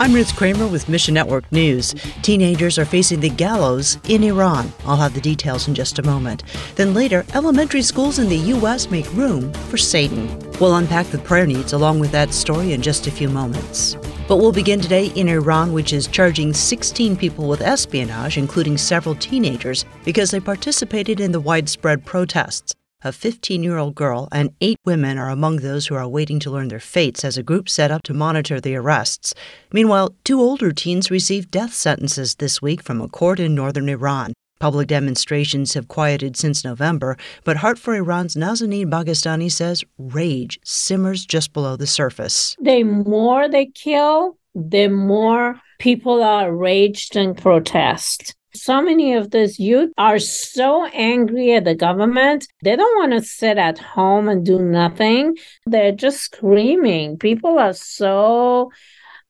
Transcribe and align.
I'm 0.00 0.14
Ruth 0.14 0.34
Kramer 0.34 0.66
with 0.66 0.88
Mission 0.88 1.12
Network 1.12 1.52
News. 1.52 1.94
Teenagers 2.22 2.78
are 2.78 2.86
facing 2.86 3.20
the 3.20 3.28
gallows 3.28 3.98
in 4.08 4.24
Iran. 4.24 4.72
I'll 4.86 4.96
have 4.96 5.12
the 5.12 5.20
details 5.20 5.68
in 5.68 5.74
just 5.74 5.98
a 5.98 6.02
moment. 6.02 6.42
Then 6.76 6.94
later, 6.94 7.26
elementary 7.34 7.82
schools 7.82 8.18
in 8.18 8.30
the 8.30 8.38
U.S. 8.38 8.90
make 8.90 9.12
room 9.12 9.52
for 9.68 9.76
Satan. 9.76 10.38
We'll 10.58 10.76
unpack 10.76 11.08
the 11.08 11.18
prayer 11.18 11.44
needs 11.44 11.74
along 11.74 12.00
with 12.00 12.12
that 12.12 12.32
story 12.32 12.72
in 12.72 12.80
just 12.80 13.08
a 13.08 13.10
few 13.10 13.28
moments. 13.28 13.94
But 14.26 14.38
we'll 14.38 14.52
begin 14.52 14.80
today 14.80 15.08
in 15.08 15.28
Iran, 15.28 15.74
which 15.74 15.92
is 15.92 16.06
charging 16.06 16.54
16 16.54 17.14
people 17.18 17.46
with 17.46 17.60
espionage, 17.60 18.38
including 18.38 18.78
several 18.78 19.14
teenagers, 19.16 19.84
because 20.06 20.30
they 20.30 20.40
participated 20.40 21.20
in 21.20 21.32
the 21.32 21.40
widespread 21.40 22.06
protests. 22.06 22.74
A 23.02 23.12
15 23.12 23.62
year 23.62 23.78
old 23.78 23.94
girl 23.94 24.28
and 24.30 24.50
eight 24.60 24.76
women 24.84 25.16
are 25.16 25.30
among 25.30 25.56
those 25.56 25.86
who 25.86 25.94
are 25.94 26.06
waiting 26.06 26.38
to 26.40 26.50
learn 26.50 26.68
their 26.68 26.78
fates 26.78 27.24
as 27.24 27.38
a 27.38 27.42
group 27.42 27.66
set 27.66 27.90
up 27.90 28.02
to 28.02 28.12
monitor 28.12 28.60
the 28.60 28.76
arrests. 28.76 29.32
Meanwhile, 29.72 30.14
two 30.22 30.38
older 30.38 30.70
teens 30.70 31.10
received 31.10 31.50
death 31.50 31.72
sentences 31.72 32.34
this 32.34 32.60
week 32.60 32.82
from 32.82 33.00
a 33.00 33.08
court 33.08 33.40
in 33.40 33.54
northern 33.54 33.88
Iran. 33.88 34.34
Public 34.58 34.88
demonstrations 34.88 35.72
have 35.72 35.88
quieted 35.88 36.36
since 36.36 36.62
November, 36.62 37.16
but 37.42 37.56
Heart4Iran's 37.56 38.36
Nazanin 38.36 38.90
Baghestani 38.90 39.50
says 39.50 39.82
rage 39.96 40.60
simmers 40.62 41.24
just 41.24 41.54
below 41.54 41.76
the 41.76 41.86
surface. 41.86 42.54
The 42.60 42.82
more 42.82 43.48
they 43.48 43.64
kill, 43.74 44.36
the 44.54 44.88
more 44.88 45.58
people 45.78 46.22
are 46.22 46.54
raged 46.54 47.16
and 47.16 47.34
protest. 47.34 48.34
So 48.54 48.82
many 48.82 49.14
of 49.14 49.30
these 49.30 49.60
youth 49.60 49.92
are 49.96 50.18
so 50.18 50.86
angry 50.86 51.54
at 51.54 51.64
the 51.64 51.74
government. 51.74 52.48
They 52.62 52.74
don't 52.74 52.98
want 52.98 53.12
to 53.12 53.22
sit 53.22 53.58
at 53.58 53.78
home 53.78 54.28
and 54.28 54.44
do 54.44 54.58
nothing. 54.58 55.36
They're 55.66 55.92
just 55.92 56.20
screaming. 56.20 57.16
People 57.18 57.58
are 57.58 57.72
so 57.72 58.70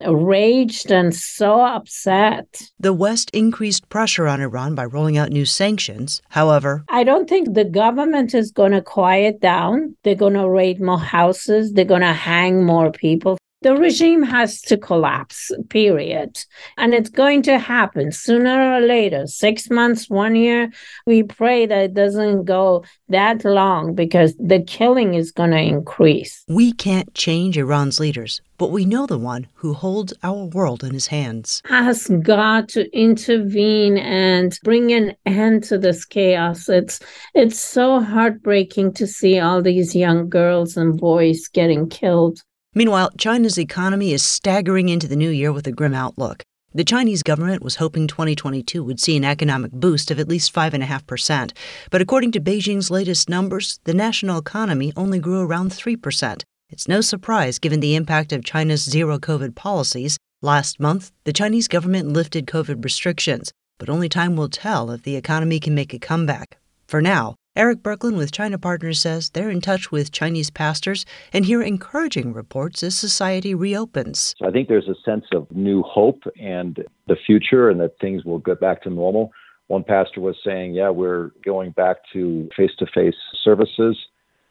raged 0.06 0.91
and 0.91 1.15
so 1.15 1.60
upset. 1.60 2.62
The 2.79 2.95
West 2.95 3.30
increased 3.35 3.88
pressure 3.91 4.26
on 4.26 4.41
Iran 4.41 4.74
by 4.74 4.87
rolling 4.87 5.18
out 5.18 5.30
new 5.30 5.45
sanctions. 5.45 6.23
However, 6.30 6.85
I 6.88 7.04
don't 7.04 7.29
think 7.29 7.52
the 7.52 7.65
government 7.65 8.35
is 8.35 8.51
going 8.51 8.73
to 8.73 8.80
quiet 8.80 9.41
down. 9.41 9.96
They're 10.02 10.15
going 10.15 10.35
to 10.35 10.48
raid 10.48 10.80
more 10.80 10.98
houses. 10.98 11.73
They're 11.73 11.85
going 11.85 12.01
to 12.01 12.15
hang 12.15 12.65
more 12.65 12.91
people 12.91 13.37
the 13.63 13.77
regime 13.77 14.23
has 14.23 14.61
to 14.63 14.77
collapse, 14.79 15.51
period. 15.69 16.43
And 16.79 16.95
it's 16.95 17.11
going 17.11 17.43
to 17.43 17.59
happen 17.59 18.11
sooner 18.11 18.77
or 18.77 18.80
later, 18.80 19.27
six 19.27 19.69
months, 19.69 20.09
one 20.09 20.35
year. 20.35 20.71
We 21.07 21.23
pray 21.25 21.66
that 21.66 21.85
it 21.85 21.95
doesn't 21.95 22.45
go 22.45 22.85
that 23.09 23.45
long 23.45 23.95
because 23.95 24.35
the 24.37 24.63
killing 24.63 25.15
is 25.15 25.31
going 25.31 25.51
to 25.51 25.61
increase. 25.61 26.43
We 26.49 26.73
can't 26.73 27.13
change 27.15 27.59
Iran's 27.59 28.01
leaders, 28.01 28.41
but 28.57 28.71
we 28.71 28.87
know 28.87 29.07
the 29.07 29.19
one 29.19 29.47
who 29.55 29.75
holds 29.75 30.15
our 30.23 30.45
world 30.45 30.83
in 30.83 30.93
his 30.95 31.09
hands. 31.09 31.63
Ask 31.69 32.11
God 32.23 32.69
to 32.71 32.91
intervene 32.97 33.99
and 33.99 34.59
bring 34.65 34.93
an 34.93 35.15
end 35.27 35.65
to 35.65 35.77
this 35.77 36.05
chaos. 36.07 36.69
It's 36.69 37.01
it's 37.35 37.61
so 37.61 38.01
heartbreaking 38.01 38.95
to 38.95 39.07
see 39.07 39.38
all 39.38 39.61
these 39.61 39.95
young 39.95 40.31
girls 40.31 40.77
and 40.77 40.99
boys 40.99 41.49
getting 41.49 41.88
killed. 41.88 42.43
Meanwhile, 42.73 43.10
China's 43.18 43.59
economy 43.59 44.13
is 44.13 44.23
staggering 44.23 44.88
into 44.88 45.09
the 45.09 45.16
new 45.16 45.30
year 45.30 45.52
with 45.52 45.66
a 45.66 45.73
grim 45.73 45.93
outlook. 45.93 46.45
The 46.73 46.85
Chinese 46.85 47.24
government 47.24 47.65
was 47.65 47.76
hoping 47.76 48.07
2022 48.07 48.85
would 48.85 49.01
see 49.01 49.16
an 49.16 49.24
economic 49.24 49.73
boost 49.73 50.13
of 50.13 50.21
at 50.21 50.29
least 50.29 50.54
5.5%, 50.54 51.51
but 51.91 52.01
according 52.01 52.30
to 52.30 52.41
Beijing's 52.41 52.88
latest 52.88 53.29
numbers, 53.29 53.80
the 53.85 53.93
national 53.93 54.38
economy 54.38 54.93
only 54.95 55.18
grew 55.18 55.41
around 55.41 55.73
3%. 55.73 56.45
It's 56.68 56.87
no 56.87 57.01
surprise 57.01 57.59
given 57.59 57.80
the 57.80 57.96
impact 57.96 58.32
of 58.32 58.45
China's 58.45 58.85
zero 58.85 59.18
COVID 59.18 59.57
policies. 59.57 60.16
Last 60.41 60.79
month, 60.79 61.10
the 61.24 61.32
Chinese 61.32 61.66
government 61.66 62.13
lifted 62.13 62.46
COVID 62.46 62.85
restrictions, 62.85 63.51
but 63.80 63.91
only 63.91 64.09
time 64.09 64.37
will 64.37 64.48
tell 64.48 64.93
if 64.93 65.03
the 65.03 65.16
economy 65.16 65.59
can 65.59 65.75
make 65.75 65.93
a 65.93 65.98
comeback. 65.98 66.59
For 66.87 67.02
now, 67.02 67.34
Erik 67.56 67.83
Burklin 67.83 68.16
with 68.16 68.31
China 68.31 68.59
Partners 68.59 69.00
says 69.00 69.31
they're 69.31 69.50
in 69.50 69.61
touch 69.61 69.91
with 69.91 70.12
Chinese 70.12 70.50
pastors 70.50 71.05
and 71.33 71.44
hear 71.44 71.61
encouraging 71.61 72.33
reports 72.33 72.81
as 72.84 72.97
society 72.97 73.56
reopens. 73.56 74.37
So 74.38 74.47
I 74.47 74.53
think 74.53 74.69
there's 74.69 74.88
a 74.88 74.94
sense 75.05 75.25
of 75.34 75.50
new 75.50 75.83
hope 75.83 76.22
and 76.41 76.78
the 77.09 77.16
future 77.27 77.69
and 77.69 77.81
that 77.81 77.99
things 78.00 78.25
will 78.25 78.38
get 78.38 78.61
back 78.61 78.83
to 78.83 78.91
normal. 78.91 79.33
One 79.66 79.83
pastor 79.83 80.21
was 80.21 80.37
saying, 80.44 80.75
Yeah, 80.75 80.91
we're 80.91 81.33
going 81.44 81.72
back 81.72 81.97
to 82.12 82.49
face 82.56 82.71
to 82.78 82.87
face 82.87 83.16
services, 83.43 83.99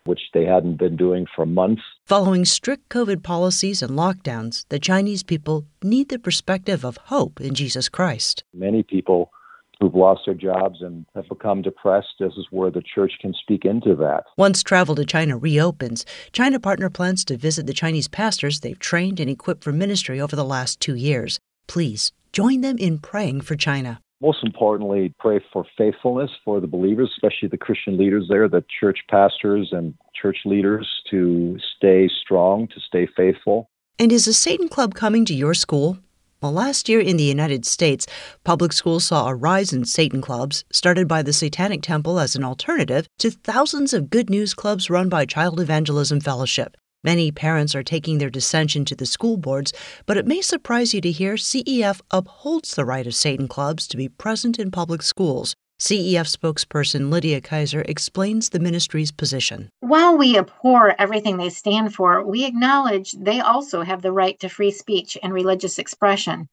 which 0.04 0.20
they 0.34 0.44
hadn't 0.44 0.78
been 0.78 0.98
doing 0.98 1.26
for 1.34 1.46
months. 1.46 1.82
Following 2.06 2.44
strict 2.44 2.90
COVID 2.90 3.24
policies 3.24 3.82
and 3.82 3.92
lockdowns, 3.92 4.66
the 4.68 4.80
Chinese 4.80 5.24
people 5.24 5.66
need 5.82 6.10
the 6.10 6.20
perspective 6.20 6.84
of 6.84 6.98
hope 7.06 7.40
in 7.40 7.54
Jesus 7.54 7.88
Christ. 7.88 8.44
Many 8.54 8.84
people 8.84 9.32
who've 9.80 9.96
lost 9.96 10.22
their 10.26 10.36
jobs 10.36 10.82
and 10.82 11.06
have 11.16 11.28
become 11.30 11.62
depressed. 11.62 12.08
This 12.20 12.34
is 12.34 12.48
where 12.52 12.72
the 12.72 12.82
church 12.82 13.14
can 13.22 13.34
speak 13.34 13.66
into 13.66 13.96
that. 13.96 14.26
Once 14.38 14.62
travel 14.62 14.96
to 14.96 15.06
China 15.06 15.38
reopens, 15.38 16.06
China 16.32 16.60
Partner 16.60 16.90
plans 16.90 17.24
to 17.26 17.38
visit 17.38 17.66
the 17.66 17.74
Chinese 17.74 18.08
pastors 18.08 18.60
they've 18.60 18.80
trained 18.80 19.20
and 19.20 19.30
equipped 19.30 19.64
for 19.64 19.72
ministry 19.72 20.20
over 20.20 20.36
the 20.36 20.46
last 20.46 20.80
two 20.80 20.96
years. 20.96 21.40
Please 21.68 22.12
join 22.34 22.62
them 22.62 22.78
in 22.78 23.00
praying 23.00 23.42
for 23.42 23.56
China. 23.56 24.02
Most 24.22 24.44
importantly, 24.44 25.14
pray 25.18 25.40
for 25.54 25.66
faithfulness 25.78 26.30
for 26.44 26.60
the 26.60 26.68
believers, 26.68 27.10
especially 27.16 27.48
the 27.48 27.58
Christian 27.58 27.98
leaders 27.98 28.26
there, 28.30 28.50
the 28.50 28.66
church 28.80 29.00
pastors 29.10 29.70
and 29.72 29.94
church 30.14 30.40
leaders 30.44 30.86
to 31.10 31.58
stay 31.78 32.10
strong, 32.22 32.68
to 32.68 32.82
stay 32.82 33.08
faithful. 33.16 33.70
And 33.98 34.12
is 34.12 34.28
a 34.28 34.34
Satan 34.34 34.68
Club 34.68 34.94
coming 34.94 35.24
to 35.26 35.34
your 35.34 35.54
school? 35.54 36.00
Well, 36.42 36.54
last 36.54 36.88
year 36.88 37.02
in 37.02 37.18
the 37.18 37.26
United 37.26 37.66
States, 37.66 38.08
public 38.46 38.72
schools 38.72 39.04
saw 39.04 39.28
a 39.28 39.36
rise 39.36 39.74
in 39.74 39.84
Satan 39.84 40.22
clubs, 40.22 40.64
started 40.72 41.06
by 41.06 41.22
the 41.22 41.34
Satanic 41.34 41.82
Temple 41.82 42.18
as 42.18 42.34
an 42.34 42.46
alternative 42.46 43.10
to 43.18 43.30
thousands 43.30 43.94
of 43.94 44.10
good 44.10 44.30
news 44.30 44.54
clubs 44.54 44.90
run 44.90 45.10
by 45.10 45.26
Child 45.26 45.60
Evangelism 45.60 46.22
Fellowship. 46.22 46.78
Many 47.04 47.30
parents 47.30 47.76
are 47.76 47.84
taking 47.84 48.20
their 48.20 48.30
dissension 48.30 48.86
to 48.86 48.96
the 48.96 49.06
school 49.06 49.36
boards, 49.36 49.74
but 50.06 50.16
it 50.16 50.26
may 50.26 50.40
surprise 50.40 50.94
you 50.94 51.02
to 51.02 51.12
hear 51.12 51.34
CEF 51.34 52.00
upholds 52.10 52.74
the 52.74 52.86
right 52.86 53.06
of 53.06 53.16
Satan 53.16 53.50
clubs 53.50 53.86
to 53.90 53.98
be 53.98 54.08
present 54.08 54.58
in 54.58 54.72
public 54.72 55.02
schools. 55.02 55.56
CEF 55.80 56.28
spokesperson 56.28 57.10
Lydia 57.10 57.40
Kaiser 57.40 57.84
explains 57.84 58.50
the 58.50 58.60
ministry's 58.60 59.14
position. 59.14 59.70
While 59.80 60.18
we 60.18 60.38
abhor 60.38 60.94
everything 61.00 61.38
they 61.38 61.50
stand 61.50 61.96
for, 61.96 62.22
we 62.22 62.44
acknowledge 62.44 63.14
they 63.14 63.40
also 63.40 63.84
have 63.84 64.02
the 64.02 64.12
right 64.12 64.38
to 64.42 64.50
free 64.50 64.72
speech 64.72 65.18
and 65.24 65.34
religious 65.34 65.80
expression. 65.80 66.50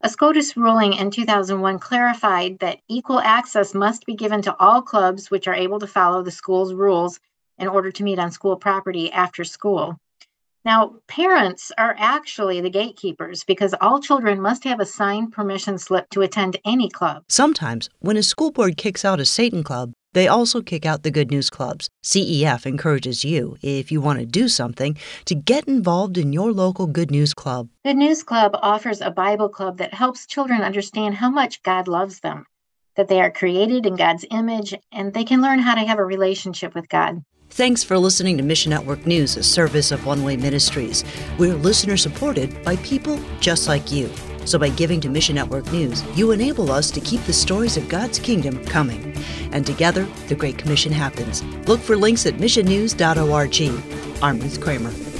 A 0.00 0.08
SCOTUS 0.08 0.56
ruling 0.56 0.94
in 0.94 1.10
2001 1.10 1.80
clarified 1.80 2.60
that 2.60 2.80
equal 2.88 3.20
access 3.20 3.74
must 3.74 4.06
be 4.06 4.14
given 4.14 4.40
to 4.40 4.56
all 4.56 4.80
clubs 4.80 5.30
which 5.30 5.46
are 5.46 5.54
able 5.54 5.78
to 5.78 5.86
follow 5.86 6.22
the 6.22 6.30
school's 6.30 6.72
rules 6.72 7.20
in 7.58 7.68
order 7.68 7.92
to 7.92 8.02
meet 8.02 8.18
on 8.18 8.30
school 8.30 8.56
property 8.56 9.12
after 9.12 9.44
school. 9.44 9.98
Now, 10.64 10.94
parents 11.08 11.72
are 11.76 11.96
actually 11.98 12.60
the 12.60 12.70
gatekeepers 12.70 13.42
because 13.42 13.74
all 13.80 14.00
children 14.00 14.40
must 14.40 14.62
have 14.62 14.78
a 14.78 14.86
signed 14.86 15.32
permission 15.32 15.76
slip 15.76 16.08
to 16.10 16.22
attend 16.22 16.56
any 16.64 16.88
club. 16.88 17.24
Sometimes, 17.28 17.90
when 17.98 18.16
a 18.16 18.22
school 18.22 18.52
board 18.52 18.76
kicks 18.76 19.04
out 19.04 19.18
a 19.18 19.24
Satan 19.24 19.64
club, 19.64 19.92
they 20.12 20.28
also 20.28 20.62
kick 20.62 20.86
out 20.86 21.02
the 21.02 21.10
Good 21.10 21.32
News 21.32 21.50
Clubs. 21.50 21.88
CEF 22.04 22.64
encourages 22.64 23.24
you, 23.24 23.56
if 23.60 23.90
you 23.90 24.00
want 24.00 24.20
to 24.20 24.26
do 24.26 24.46
something, 24.46 24.96
to 25.24 25.34
get 25.34 25.66
involved 25.66 26.16
in 26.16 26.32
your 26.32 26.52
local 26.52 26.86
Good 26.86 27.10
News 27.10 27.34
Club. 27.34 27.68
Good 27.84 27.96
News 27.96 28.22
Club 28.22 28.52
offers 28.54 29.00
a 29.00 29.10
Bible 29.10 29.48
club 29.48 29.78
that 29.78 29.94
helps 29.94 30.26
children 30.26 30.62
understand 30.62 31.16
how 31.16 31.30
much 31.30 31.62
God 31.64 31.88
loves 31.88 32.20
them, 32.20 32.44
that 32.94 33.08
they 33.08 33.20
are 33.20 33.32
created 33.32 33.84
in 33.84 33.96
God's 33.96 34.26
image, 34.30 34.74
and 34.92 35.12
they 35.12 35.24
can 35.24 35.42
learn 35.42 35.58
how 35.58 35.74
to 35.74 35.80
have 35.80 35.98
a 35.98 36.04
relationship 36.04 36.72
with 36.74 36.88
God. 36.88 37.24
Thanks 37.54 37.84
for 37.84 37.98
listening 37.98 38.38
to 38.38 38.42
Mission 38.42 38.70
Network 38.70 39.04
News, 39.04 39.36
a 39.36 39.42
service 39.42 39.92
of 39.92 40.06
One 40.06 40.24
Way 40.24 40.38
Ministries. 40.38 41.04
We're 41.38 41.52
listener 41.52 41.98
supported 41.98 42.64
by 42.64 42.76
people 42.76 43.20
just 43.40 43.68
like 43.68 43.92
you. 43.92 44.10
So 44.46 44.58
by 44.58 44.70
giving 44.70 45.02
to 45.02 45.10
Mission 45.10 45.34
Network 45.34 45.70
News, 45.70 46.02
you 46.16 46.30
enable 46.30 46.72
us 46.72 46.90
to 46.92 47.00
keep 47.00 47.22
the 47.24 47.34
stories 47.34 47.76
of 47.76 47.90
God's 47.90 48.18
kingdom 48.18 48.64
coming. 48.64 49.14
And 49.52 49.66
together, 49.66 50.04
the 50.28 50.34
Great 50.34 50.56
Commission 50.56 50.92
happens. 50.92 51.44
Look 51.68 51.80
for 51.80 51.94
links 51.94 52.24
at 52.24 52.38
missionnews.org. 52.38 54.22
I'm 54.22 54.40
Ruth 54.40 54.58
Kramer. 54.58 55.11